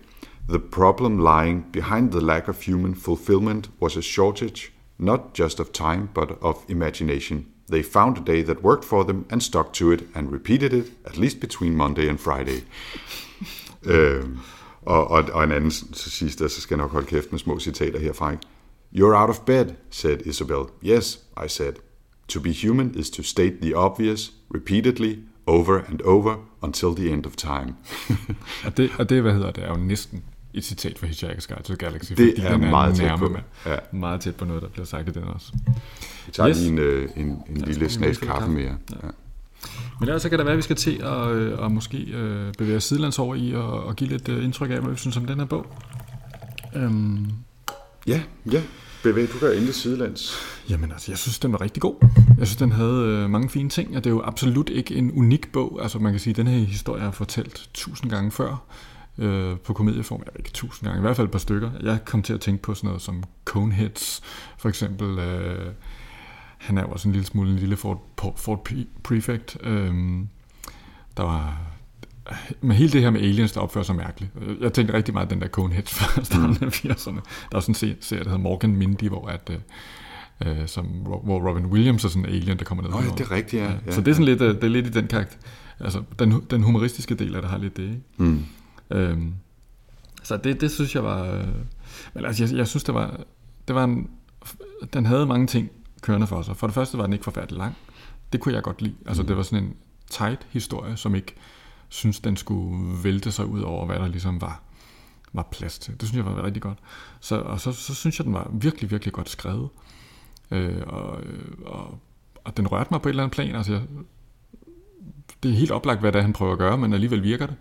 [0.50, 5.67] The problem lying behind the lack of human fulfillment was a shortage, not just of
[5.74, 7.46] time, but of imagination.
[7.71, 10.86] They found a day that worked for them and stuck to it and repeated it,
[11.06, 12.60] at least between Monday and Friday.
[13.93, 14.23] øh,
[14.82, 17.60] og, og, og en anden til sidst, så skal jeg nok holde kæft med små
[17.60, 18.34] citater herfra.
[18.95, 20.63] You're out of bed, said Isabel.
[20.84, 21.73] Yes, I said.
[22.27, 27.25] To be human is to state the obvious repeatedly, over and over, until the end
[27.25, 27.75] of time.
[28.65, 30.23] og, det, og det, hvad hedder det, er jo næsten
[30.58, 32.13] et citat fra Hitchhiker's Guide to the Galaxy.
[32.13, 33.38] Det er, er meget tæt på.
[33.65, 33.76] Ja.
[33.91, 35.52] Meget tæt på noget, der bliver sagt i den også.
[36.26, 36.58] Vi tager yes.
[36.58, 38.78] lige en, øh, en, en lille snags kaffe mere.
[38.91, 39.08] Ja.
[40.00, 42.54] Men ellers så kan det være, at vi skal til at, øh, at måske øh,
[42.54, 45.17] bevæge os sidelands over i og, og give lidt øh, indtryk af, hvad vi synes
[45.17, 45.65] om den her bog.
[46.76, 47.26] Øhm.
[48.08, 48.62] Ja, ja.
[49.04, 50.36] bevæg du gør endelig sidelands?
[50.70, 51.96] Jamen altså, jeg synes, den var rigtig god.
[52.39, 55.12] Jeg synes, den havde øh, mange fine ting, og det er jo absolut ikke en
[55.12, 55.80] unik bog.
[55.82, 58.63] Altså man kan sige, at den her historie har fortalt tusind gange før
[59.17, 60.21] øh, på komedieform.
[60.25, 61.71] Jeg ikke tusind gange, i hvert fald et par stykker.
[61.82, 64.21] Jeg kom til at tænke på sådan noget som Coneheads,
[64.58, 65.19] for eksempel.
[65.19, 65.71] Øh,
[66.58, 68.03] han er jo også en lille smule en lille Ford,
[68.36, 68.69] Ford
[69.03, 69.58] Prefect.
[69.63, 69.93] Øh,
[71.17, 71.58] der var
[72.62, 74.32] med hele det her med aliens, der opfører sig mærkeligt.
[74.62, 77.15] Jeg tænkte rigtig meget den der Coneheads fra starten af 80'erne.
[77.15, 79.51] Der er også en serie, der hedder Morgan Mindy, hvor at,
[80.45, 82.91] øh, øh som, hvor Robin Williams er sådan en alien, der kommer ned.
[82.91, 83.71] Nå ja, det er rigtigt, ja.
[83.86, 83.91] ja.
[83.91, 85.38] Så det er sådan lidt, øh, det er lidt i den karakter.
[85.80, 88.01] Altså, den, den humoristiske del af det har lidt det, ikke?
[88.17, 88.45] Mm.
[88.89, 89.34] Øhm,
[90.23, 91.23] så det, det synes jeg var...
[91.23, 91.47] Øh,
[92.13, 93.19] men altså, jeg, jeg synes, det var...
[93.67, 94.10] Det var en,
[94.93, 95.71] den havde mange ting
[96.02, 96.58] kørende for sig.
[96.58, 97.76] For det første var den ikke forfærdelig lang.
[98.32, 98.95] Det kunne jeg godt lide.
[99.06, 99.28] Altså, mm.
[99.28, 99.76] det var sådan en
[100.10, 101.36] tight historie, som ikke
[101.89, 104.62] synes, den skulle vælte sig ud over, hvad der ligesom var,
[105.34, 105.93] var plads til.
[106.00, 106.78] Det synes jeg var rigtig godt.
[107.19, 109.69] Så, og så, så synes jeg, den var virkelig, virkelig godt skrevet.
[110.52, 111.21] Øh, og,
[111.65, 112.00] og,
[112.43, 113.56] og den rørte mig på et eller andet plan.
[113.56, 113.82] Altså, jeg,
[115.43, 117.56] det er helt oplagt, hvad det er, han prøver at gøre, men alligevel virker det.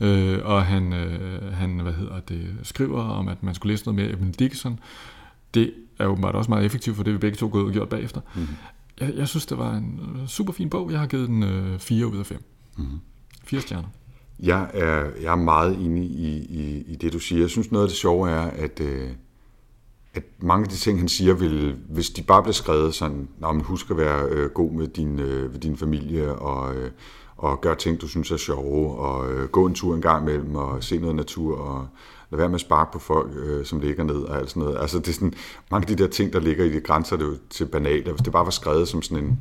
[0.00, 3.96] Øh, og han, øh, han hvad hedder det, skriver om, at man skulle læse noget
[3.96, 4.80] mere Evan Dickinson.
[5.54, 8.20] Det er åbenbart også meget effektivt, for det vi begge to gået og gjort bagefter.
[8.34, 8.54] Mm-hmm.
[9.00, 10.90] Jeg, jeg synes, det var en super fin bog.
[10.90, 12.42] Jeg har givet den øh, 4 ud af 5.
[12.76, 13.00] Mm-hmm.
[13.44, 13.88] Fire stjerner.
[14.42, 17.40] Jeg er, jeg er meget enig i, i, i det, du siger.
[17.40, 19.10] Jeg synes, noget af det sjove er, at, øh,
[20.14, 23.52] at mange af de ting, han siger, vil, hvis de bare bliver skrevet sådan, når
[23.52, 26.90] man husker at være øh, god med din, øh, med din familie, og, øh,
[27.40, 30.54] og gøre ting, du synes er sjove, og øh, gå en tur en gang imellem,
[30.54, 31.88] og se noget natur, og
[32.30, 34.78] lad være med at sparke på folk, øh, som ligger ned, og alt sådan noget.
[34.80, 35.34] Altså, det er sådan,
[35.70, 38.08] mange af de der ting, der ligger i de grænser, det er jo til banalt.
[38.08, 39.38] Hvis det bare var skrevet som sådan en,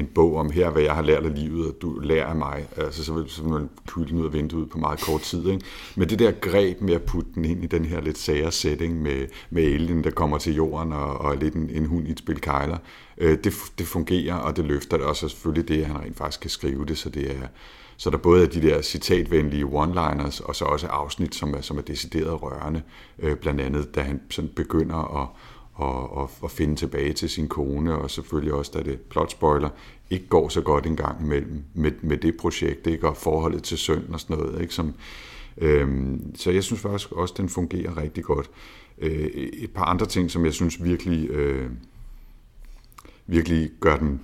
[0.00, 2.66] en bog om her, hvad jeg har lært af livet, og du lærer af mig,
[2.76, 5.48] altså, så vil, så vil man kylde ud af vinduet på meget kort tid.
[5.48, 5.64] Ikke?
[5.96, 9.02] Men det der greb med at putte den ind i den her lidt sære setting
[9.02, 12.18] med, med alien, der kommer til jorden og, og lidt en, en hund i et
[12.18, 12.78] spil kejler,
[13.18, 16.16] øh, det, det fungerer, og det løfter det, og så selvfølgelig det, at han rent
[16.16, 17.46] faktisk kan skrive det, så det er,
[17.96, 21.78] så der både er de der citatvenlige one-liners, og så også afsnit, som er, som
[21.78, 22.82] er decideret rørende.
[23.18, 25.28] Øh, blandt andet, da han sådan begynder at,
[25.74, 29.68] og, og, og finde tilbage til sin kone, og selvfølgelig også, da det plot spoiler,
[30.10, 33.08] ikke går så godt en gang imellem med, med det projekt, ikke?
[33.08, 34.60] og forholdet til søn og sådan noget.
[34.60, 34.74] Ikke?
[34.74, 34.94] Som,
[35.58, 38.50] øhm, så jeg synes faktisk også, den fungerer rigtig godt.
[38.98, 41.70] Øh, et par andre ting, som jeg synes virkelig, øh,
[43.26, 44.20] virkelig gør den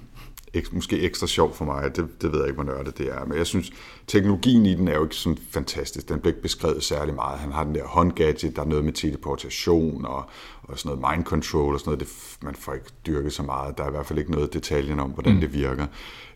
[0.72, 1.96] måske ekstra sjov for mig.
[1.96, 3.24] Det, det ved jeg ikke, hvor nørdet det er.
[3.24, 3.72] Men jeg synes,
[4.06, 6.08] teknologien i den er jo ikke sådan fantastisk.
[6.08, 7.38] Den bliver ikke beskrevet særlig meget.
[7.38, 10.24] Han har den der håndgadget, der er noget med teleportation og,
[10.62, 12.00] og sådan noget mind control og sådan noget.
[12.00, 13.78] Det, man får ikke dyrket så meget.
[13.78, 15.40] Der er i hvert fald ikke noget detaljen om, hvordan mm.
[15.40, 15.86] det virker.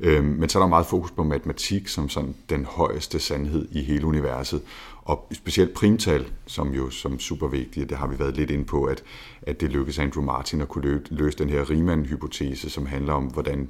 [0.01, 3.83] Øhm, men så er der meget fokus på matematik som sådan den højeste sandhed i
[3.83, 4.63] hele universet.
[5.03, 8.85] Og specielt primtal, som jo som super vigtigt, det har vi været lidt inde på,
[8.85, 9.03] at,
[9.43, 13.69] at det lykkedes Andrew Martin at kunne løse den her Riemann-hypotese, som handler om, hvordan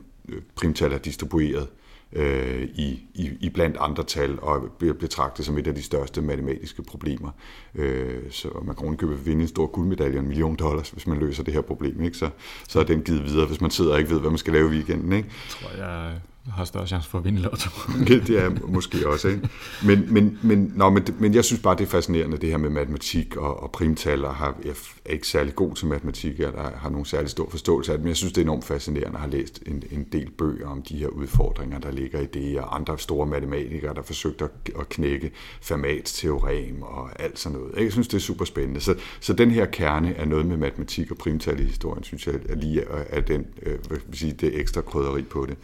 [0.56, 1.68] primtal er distribueret
[2.12, 6.22] øh, i, i, i blandt andre tal og bliver betragtet som et af de største
[6.22, 7.30] matematiske problemer.
[7.74, 11.42] Øh, så man kan købe vinde en stor guldmedalje en million dollars, hvis man løser
[11.42, 12.02] det her problem.
[12.04, 12.16] Ikke?
[12.16, 12.30] Så,
[12.68, 14.66] så er den givet videre, hvis man sidder og ikke ved, hvad man skal lave
[14.66, 15.12] i weekenden.
[15.12, 15.28] Ikke?
[15.28, 17.70] Jeg tror, jeg har større chance for at vinde lotto.
[18.26, 19.48] det er måske også, ikke?
[19.84, 22.70] Men, men, men, nå, men, men jeg synes bare, det er fascinerende, det her med
[22.70, 24.74] matematik og, og primtal, og har, jeg
[25.04, 28.04] er ikke særlig god til matematik, jeg har, har nogen særlig stor forståelse af det,
[28.04, 30.82] men jeg synes, det er enormt fascinerende at have læst en, en del bøger om
[30.82, 34.50] de her udfordringer, der ligger i det, og andre store matematikere, der forsøgte at,
[34.80, 35.30] at knække
[35.62, 37.74] Fermats teorem og alt sådan noget.
[37.84, 38.80] Jeg synes, det er super spændende.
[38.80, 42.34] Så, så den her kerne er noget med matematik og primtal i historien, synes jeg
[42.48, 45.56] er lige er den, øh, hvad sige, det ekstra krydderi på det.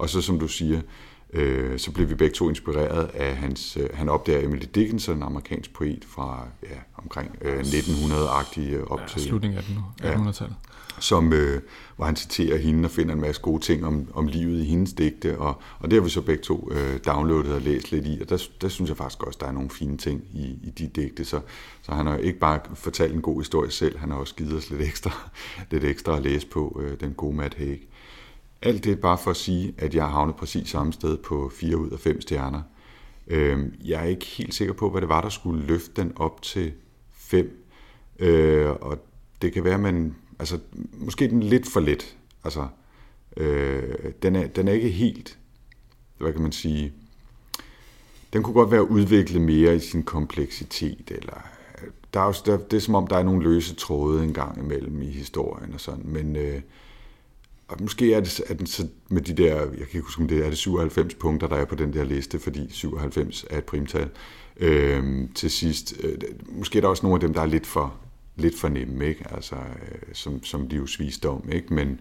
[0.00, 0.80] Og så som du siger,
[1.32, 5.22] øh, så blev vi begge to inspireret af hans, øh, han opdager Emily Dickinson, en
[5.22, 9.22] amerikansk poet fra ja, omkring øh, 1900-agtige op ja, til...
[9.22, 9.62] slutningen af
[10.14, 10.56] 1800-tallet.
[10.64, 11.62] Ja, som, øh,
[11.96, 14.92] hvor han citerer hende og finder en masse gode ting om, om livet i hendes
[14.92, 18.18] digte, og, og det har vi så begge to øh, downloadet og læst lidt i,
[18.22, 20.86] og der, der synes jeg faktisk også, der er nogle fine ting i, i de
[20.86, 21.40] digte, så,
[21.82, 24.70] så han har ikke bare fortalt en god historie selv, han har også givet os
[24.70, 25.30] lidt ekstra,
[25.70, 27.80] lidt ekstra at læse på, øh, den gode Matt Haig.
[28.62, 31.52] Alt det er bare for at sige, at jeg har havnet præcis samme sted på
[31.54, 32.62] 4 ud af 5 stjerner.
[33.26, 36.42] Øhm, jeg er ikke helt sikker på, hvad det var, der skulle løfte den op
[36.42, 36.72] til
[37.12, 37.66] 5.
[38.18, 38.98] Øh, og
[39.42, 40.16] det kan være, at man...
[40.38, 40.58] Altså,
[40.92, 42.16] måske den lidt for let.
[42.44, 42.66] Altså,
[43.36, 45.38] øh, den, er, den er ikke helt...
[46.18, 46.92] Hvad kan man sige?
[48.32, 51.42] Den kunne godt være udviklet mere i sin kompleksitet, eller
[52.14, 54.58] der er jo, der, det er som om, der er nogle løse tråde en gang
[54.58, 56.60] imellem i historien og sådan, men øh,
[57.70, 60.28] og måske er det, er den så med de der, jeg kan ikke huske, om
[60.28, 63.64] det er det 97 punkter, der er på den der liste, fordi 97 er et
[63.64, 64.08] primtal.
[64.56, 67.94] Øhm, til sidst, øh, måske er der også nogle af dem, der er lidt for,
[68.36, 69.24] lidt for nemme, ikke?
[69.34, 71.74] Altså, øh, som, som livsvisdom, ikke?
[71.74, 72.00] Men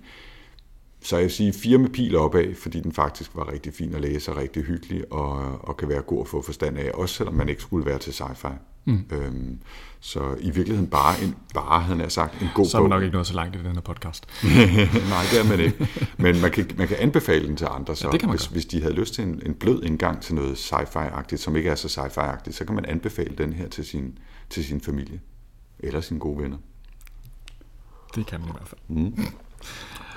[1.01, 4.01] så jeg vil sige fire med pil opad, fordi den faktisk var rigtig fin at
[4.01, 7.33] læse og rigtig hyggelig, og, og kan være god at få forstand af, også selvom
[7.35, 8.51] man ikke skulle være til sci-fi.
[8.85, 9.05] Mm.
[9.11, 9.59] Øhm,
[9.99, 12.97] så i virkeligheden bare en, bare havde jeg sagt, en god Så er man bog.
[12.97, 14.27] nok ikke nået så langt i den her podcast.
[15.13, 15.87] Nej, det er man ikke.
[16.17, 18.47] Men man kan, man kan anbefale den til andre, så Ja, det kan man hvis,
[18.47, 21.75] hvis de havde lyst til en, en blød indgang til noget sci-fi-agtigt, som ikke er
[21.75, 24.17] så sci-fi-agtigt, så kan man anbefale den her til sin,
[24.49, 25.19] til sin familie
[25.79, 26.57] eller sine gode venner.
[28.15, 29.13] Det kan man i hvert fald.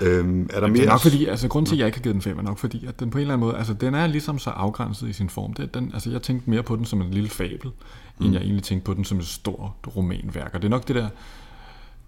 [0.01, 0.85] Øhm, er der Det mere?
[0.85, 2.57] er nok fordi, altså grund til, at jeg ikke har givet den fem, er nok
[2.57, 5.13] fordi, at den på en eller anden måde, altså den er ligesom så afgrænset i
[5.13, 5.53] sin form.
[5.53, 7.71] Det, den, altså jeg tænkte mere på den som en lille fabel,
[8.19, 8.25] mm.
[8.25, 10.51] end jeg egentlig tænkte på den som et stort romanværk.
[10.53, 11.09] Og det er nok det der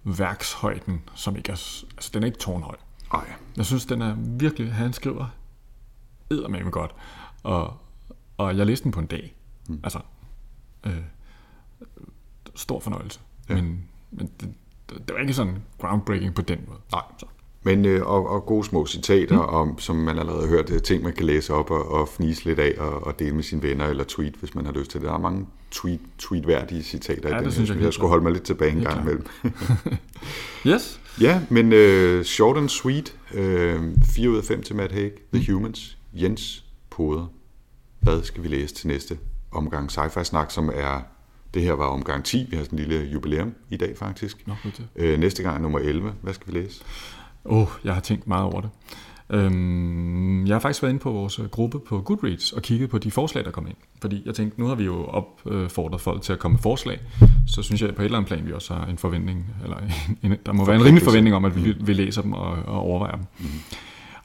[0.03, 2.75] værkshøjden, som ikke er, altså den er ikke tårnhøj.
[3.13, 3.25] Ej,
[3.57, 5.25] Jeg synes, den er virkelig, han skriver
[6.31, 6.91] eddermame godt.
[7.43, 7.73] Og,
[8.37, 9.35] og jeg læste den på en dag.
[9.67, 9.79] Mm.
[9.83, 9.99] Altså,
[10.83, 10.93] øh,
[12.55, 13.19] stor fornøjelse.
[13.49, 13.55] Ja.
[13.55, 14.53] Men, men det,
[14.89, 16.79] det, var ikke sådan groundbreaking på den måde.
[16.91, 17.01] nej.
[17.19, 17.25] Så.
[17.63, 19.53] Men, øh, og, og gode små citater, mm.
[19.53, 22.45] om, som man allerede har hørt, øh, ting man kan læse op og, og fnise
[22.45, 24.99] lidt af og, og dele med sine venner eller tweet, hvis man har lyst til
[25.01, 25.07] det.
[25.07, 27.51] Der er mange tweet, tweetværdige citater Ja, i det den.
[27.51, 29.25] synes jeg jeg, jeg skulle holde mig lidt tilbage en gang imellem.
[30.67, 30.99] Yes.
[31.21, 33.15] Ja, men øh, short and sweet.
[33.33, 33.81] Øh,
[34.15, 35.11] 4 ud af 5 til Matt Haig.
[35.33, 35.97] The Humans.
[36.13, 37.25] Jens Poder.
[37.99, 39.17] Hvad skal vi læse til næste
[39.51, 41.01] omgang sci-fi snak, som er...
[41.55, 42.47] Det her var omgang 10.
[42.49, 44.47] Vi har sådan en lille jubilæum i dag, faktisk.
[44.47, 44.53] Nå.
[44.95, 46.13] Øh, næste gang er nummer 11.
[46.21, 46.83] Hvad skal vi læse?
[47.45, 48.69] Åh, oh, jeg har tænkt meget over det.
[49.29, 53.11] Øhm, jeg har faktisk været inde på vores gruppe på Goodreads og kigget på de
[53.11, 53.75] forslag, der kom ind.
[54.01, 56.99] Fordi jeg tænkte, nu har vi jo opfordret folk til at komme med forslag.
[57.47, 60.17] Så synes jeg på et eller andet plan, vi også har en forventning, eller en,
[60.31, 62.79] en, der må være en rimelig forventning om, at vi, vi læser dem og, og
[62.79, 63.25] overvejer dem.
[63.39, 63.45] Mm.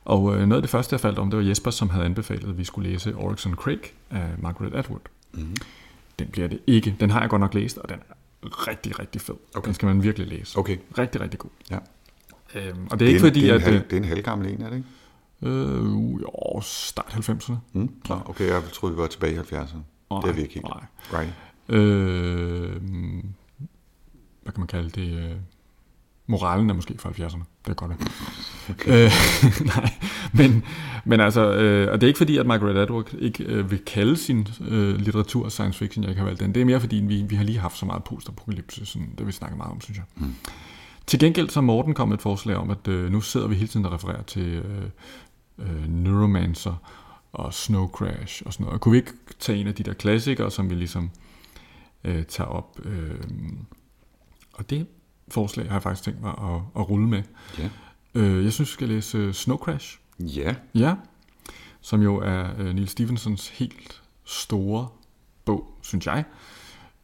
[0.05, 2.49] Og øh, noget af det første, jeg faldt om, det var Jesper, som havde anbefalet,
[2.49, 5.01] at vi skulle læse Oryx and Craig af Margaret Atwood.
[5.33, 5.57] Mm.
[6.21, 6.97] Den bliver det ikke.
[7.01, 8.15] Den har jeg godt nok læst, og den er
[8.69, 9.35] rigtig, rigtig fed.
[9.55, 9.67] Okay.
[9.67, 10.59] Den skal man virkelig læse.
[10.59, 10.79] Okay.
[10.99, 11.51] Rigtig, rigtig god.
[11.71, 11.79] Ja.
[12.55, 13.63] Øhm, og det er ikke fordi, det er at...
[13.63, 14.89] halv, øh, det er en halvgammel en, er det ikke?
[15.43, 17.55] Øh, jo, start 90'erne.
[17.73, 17.95] Mm?
[18.09, 19.79] Nå, okay, jeg troede, vi var tilbage i 70'erne.
[20.11, 20.67] Det er vi ikke helt.
[20.67, 20.85] Nej.
[21.13, 21.33] Right.
[21.69, 22.83] Øh,
[24.43, 25.41] hvad kan man kalde det?
[26.31, 27.43] Moralen er måske fra 70'erne.
[27.65, 27.93] Det er godt.
[28.71, 29.05] Okay.
[29.05, 29.13] Øh,
[29.77, 29.93] nej,
[30.33, 30.65] men,
[31.05, 34.17] men altså, øh, og det er ikke fordi, at Margaret Atwood ikke øh, vil kalde
[34.17, 36.55] sin øh, litteratur science fiction, jeg ikke har valgt den.
[36.55, 39.33] Det er mere fordi, vi, vi har lige haft så meget postapokalypse, sådan, det vi
[39.33, 40.05] snakket meget om, synes jeg.
[40.17, 40.35] Mm.
[41.07, 43.69] Til gengæld så er Morten kommet et forslag om, at øh, nu sidder vi hele
[43.69, 44.85] tiden og refererer til øh,
[45.59, 46.75] øh, Neuromancer
[47.33, 48.81] og Snow Crash og sådan noget.
[48.81, 51.11] Kunne vi ikke tage en af de der klassikere, som vi ligesom
[52.05, 52.81] øh, tager op?
[52.85, 53.21] Øh,
[54.53, 54.87] og det
[55.31, 57.23] forslag har jeg faktisk tænkt mig at, at rulle med.
[57.59, 57.71] Ja.
[58.15, 59.99] Øh, jeg synes, vi skal læse øh, Snow Crash.
[60.19, 60.55] Ja.
[60.75, 60.95] Ja,
[61.81, 64.89] som jo er øh, Neil Stephensons helt store
[65.45, 66.25] bog, synes jeg.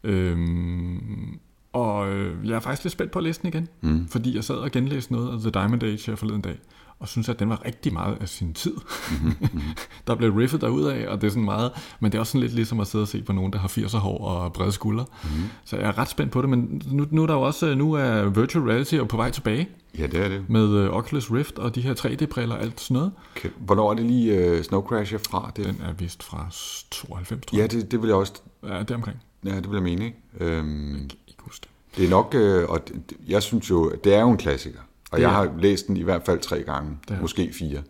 [0.04, 1.38] Øhm,
[1.76, 4.08] og øh, jeg er faktisk lidt spændt på at læse den igen, mm.
[4.08, 6.58] fordi jeg sad og genlæste noget af The Diamond Age her forleden dag,
[6.98, 8.74] og synes, at den var rigtig meget af sin tid.
[9.10, 9.60] Mm-hmm.
[10.06, 12.52] der blev riffet derudad, og det er sådan meget, men det er også sådan lidt
[12.54, 15.04] ligesom at sidde og se på nogen, der har 80'er hår og brede skuldre.
[15.24, 15.44] Mm-hmm.
[15.64, 17.92] Så jeg er ret spændt på det, men nu, nu er der jo også, nu
[17.92, 20.44] er virtual reality jo på vej tilbage Ja, det er det.
[20.48, 23.12] med øh, Oculus Rift og de her 3D-briller og alt sådan noget.
[23.36, 23.48] Okay.
[23.58, 25.52] Hvornår er det lige uh, Snow Crash er fra?
[25.56, 26.46] Det, Den er vist fra
[26.90, 27.70] 92, tror ja, jeg.
[27.72, 28.32] det, det vil jeg også...
[28.66, 29.18] Ja, det omkring.
[29.44, 30.16] Ja, det vil jeg mene, ikke?
[30.40, 31.96] Øhm, Jeg kan ikke huske det.
[31.96, 34.78] Det er nok, øh, og det- jeg synes jo, det er jo en klassiker.
[35.10, 37.50] Og Det jeg er- har læst den i hvert fald tre gange, Det er- måske
[37.52, 37.82] fire.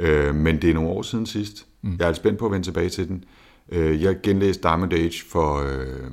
[0.00, 1.66] Øh, men det er nogle år siden sidst.
[1.82, 1.96] Mm.
[1.98, 3.24] Jeg er spændt på at vende tilbage til den.
[3.68, 6.10] Øh, jeg genlæste Diamond Age, for, øh,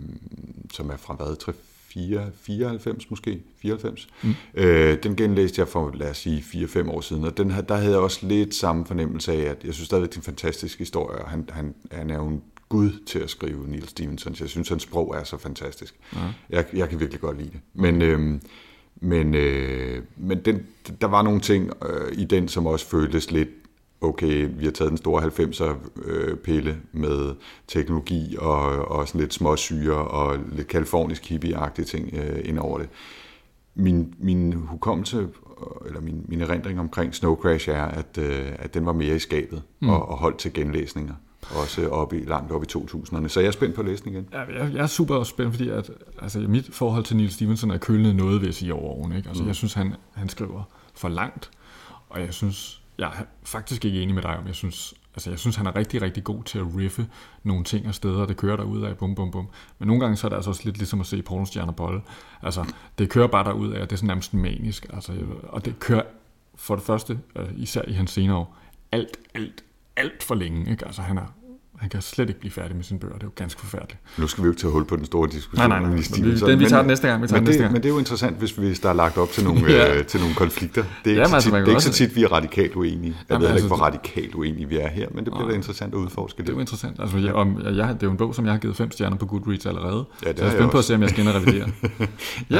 [0.73, 1.53] som er fra hvad, 3,
[1.93, 4.07] 4, 94 måske, 94.
[4.23, 4.33] Mm.
[4.53, 7.91] Øh, den genlæste jeg for, lad os sige, 4-5 år siden, og den, der havde
[7.91, 11.19] jeg også lidt samme fornemmelse af, at jeg synes stadigvæk, det er en fantastisk historie,
[11.19, 12.41] og han, han, han er jo en
[12.75, 15.95] gud til at skrive Neil Stevenson, jeg synes, hans sprog er så fantastisk.
[16.15, 16.19] Ja.
[16.49, 17.59] Jeg, jeg kan virkelig godt lide det.
[17.73, 18.41] Men, øhm,
[18.95, 20.67] men, øh, men den,
[21.01, 23.49] der var nogle ting øh, i den, som også føltes lidt,
[24.01, 27.35] okay, vi har taget den store 90'er øh, pille med
[27.67, 28.61] teknologi og,
[28.91, 32.89] og sådan lidt småsyre og lidt kalifornisk hippie-agtige ting øh, ind over det.
[33.75, 38.73] Min, min hukommelse, øh, eller min, min erindring omkring Snow Crash er, at, øh, at
[38.73, 39.89] den var mere i skabet mm.
[39.89, 41.13] og, og holdt til genlæsninger.
[41.51, 43.27] Også op i, langt op i 2000'erne.
[43.27, 44.27] Så jeg er spændt på at læse den igen.
[44.33, 47.77] Ja, jeg, jeg er super spændt, fordi at, altså, mit forhold til Neil Stevenson er
[47.77, 49.17] kølende noget, vil jeg sige, over årene.
[49.17, 49.29] Ikke?
[49.29, 49.47] Altså, mm.
[49.47, 50.63] Jeg synes, han, han skriver
[50.95, 51.51] for langt,
[52.09, 55.39] og jeg synes, jeg er faktisk ikke enig med dig om, jeg synes, altså, jeg
[55.39, 57.07] synes, han er rigtig, rigtig god til at riffe
[57.43, 59.47] nogle ting og steder, det kører derud af, bum, bum, bum.
[59.79, 62.01] Men nogle gange så er det altså også lidt ligesom at se pornostjerner bolle.
[62.41, 62.65] Altså,
[62.97, 64.85] det kører bare derud af, og det er sådan nærmest manisk.
[64.93, 66.03] Altså, og det kører
[66.55, 68.57] for det første, øh, især i hans senere år,
[68.91, 69.63] alt, alt,
[69.97, 70.71] alt for længe.
[70.71, 70.85] Ikke?
[70.85, 71.33] Altså, han er
[71.79, 73.13] Han kan slet ikke blive færdig med sine bøger.
[73.13, 73.99] Det er jo ganske forfærdeligt.
[74.17, 75.69] Nu skal vi jo ikke tage hul på den store diskussion.
[75.69, 75.97] Nej, nej, nej.
[75.97, 77.21] Vi- den, vi tager den næste gang.
[77.21, 77.73] Vi tager Men den næste det, gang.
[77.73, 79.97] men det er jo interessant, hvis, hvis der er lagt op til nogle, Ja.
[79.99, 80.81] øh, til nogle konflikter.
[80.83, 82.75] Det er ikke, Jamen, så, altså, tit, det er ikke så tit, vi er radikalt
[82.75, 82.95] uenige.
[83.03, 85.33] Jeg Jamen, ved heller ikke, altså, hvor det- radikalt uenige vi er her, men det
[85.33, 86.61] bliver da interessant at udforske Det er jo det.
[86.63, 86.99] interessant.
[86.99, 89.17] Altså, jeg, om, jeg, det er jo en bog, som jeg har givet fem stjerner
[89.17, 90.05] på Goodreads allerede.
[90.25, 91.69] Ja, det så jeg er spændt på at se, om jeg skal ind og revidere.
[91.99, 92.07] Jeg,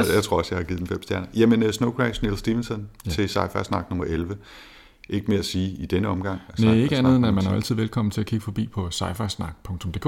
[0.00, 0.14] Yes.
[0.14, 1.26] jeg tror også, jeg har givet den fem stjerner.
[1.36, 3.10] Jamen, uh, Snow Crash, Neil Stevenson Ja.
[3.10, 4.36] til Sci-Fi Snak nummer 11.
[5.08, 6.40] Ikke mere at sige i denne omgang.
[6.58, 7.54] Nej, ikke andet end, at man er 10.
[7.54, 10.06] altid velkommen til at kigge forbi på sci-fi-snak.dk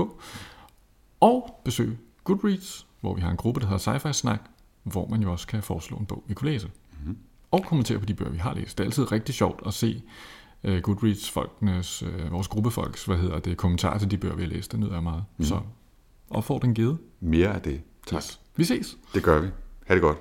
[1.21, 4.41] og besøge Goodreads, hvor vi har en gruppe, der hedder Sci-Fi Snak,
[4.83, 6.67] hvor man jo også kan foreslå en bog, vi kunne læse.
[6.67, 7.17] Mm-hmm.
[7.51, 8.79] Og kommentere på de bøger, vi har læst.
[8.79, 10.03] Det er altid rigtig sjovt at se
[10.65, 14.73] uh, Goodreads-folkenes, uh, vores gruppefolks, hvad hedder det, kommentarer til de bøger, vi har læst.
[14.73, 15.25] Det nyder jeg meget.
[15.37, 15.45] Mm.
[15.45, 15.61] Så
[16.31, 16.99] opfordring givet.
[17.21, 17.81] Mere af det.
[18.07, 18.23] Tak.
[18.57, 18.99] Vi ses.
[19.15, 19.49] Det gør vi.
[19.87, 20.19] Ha' det godt.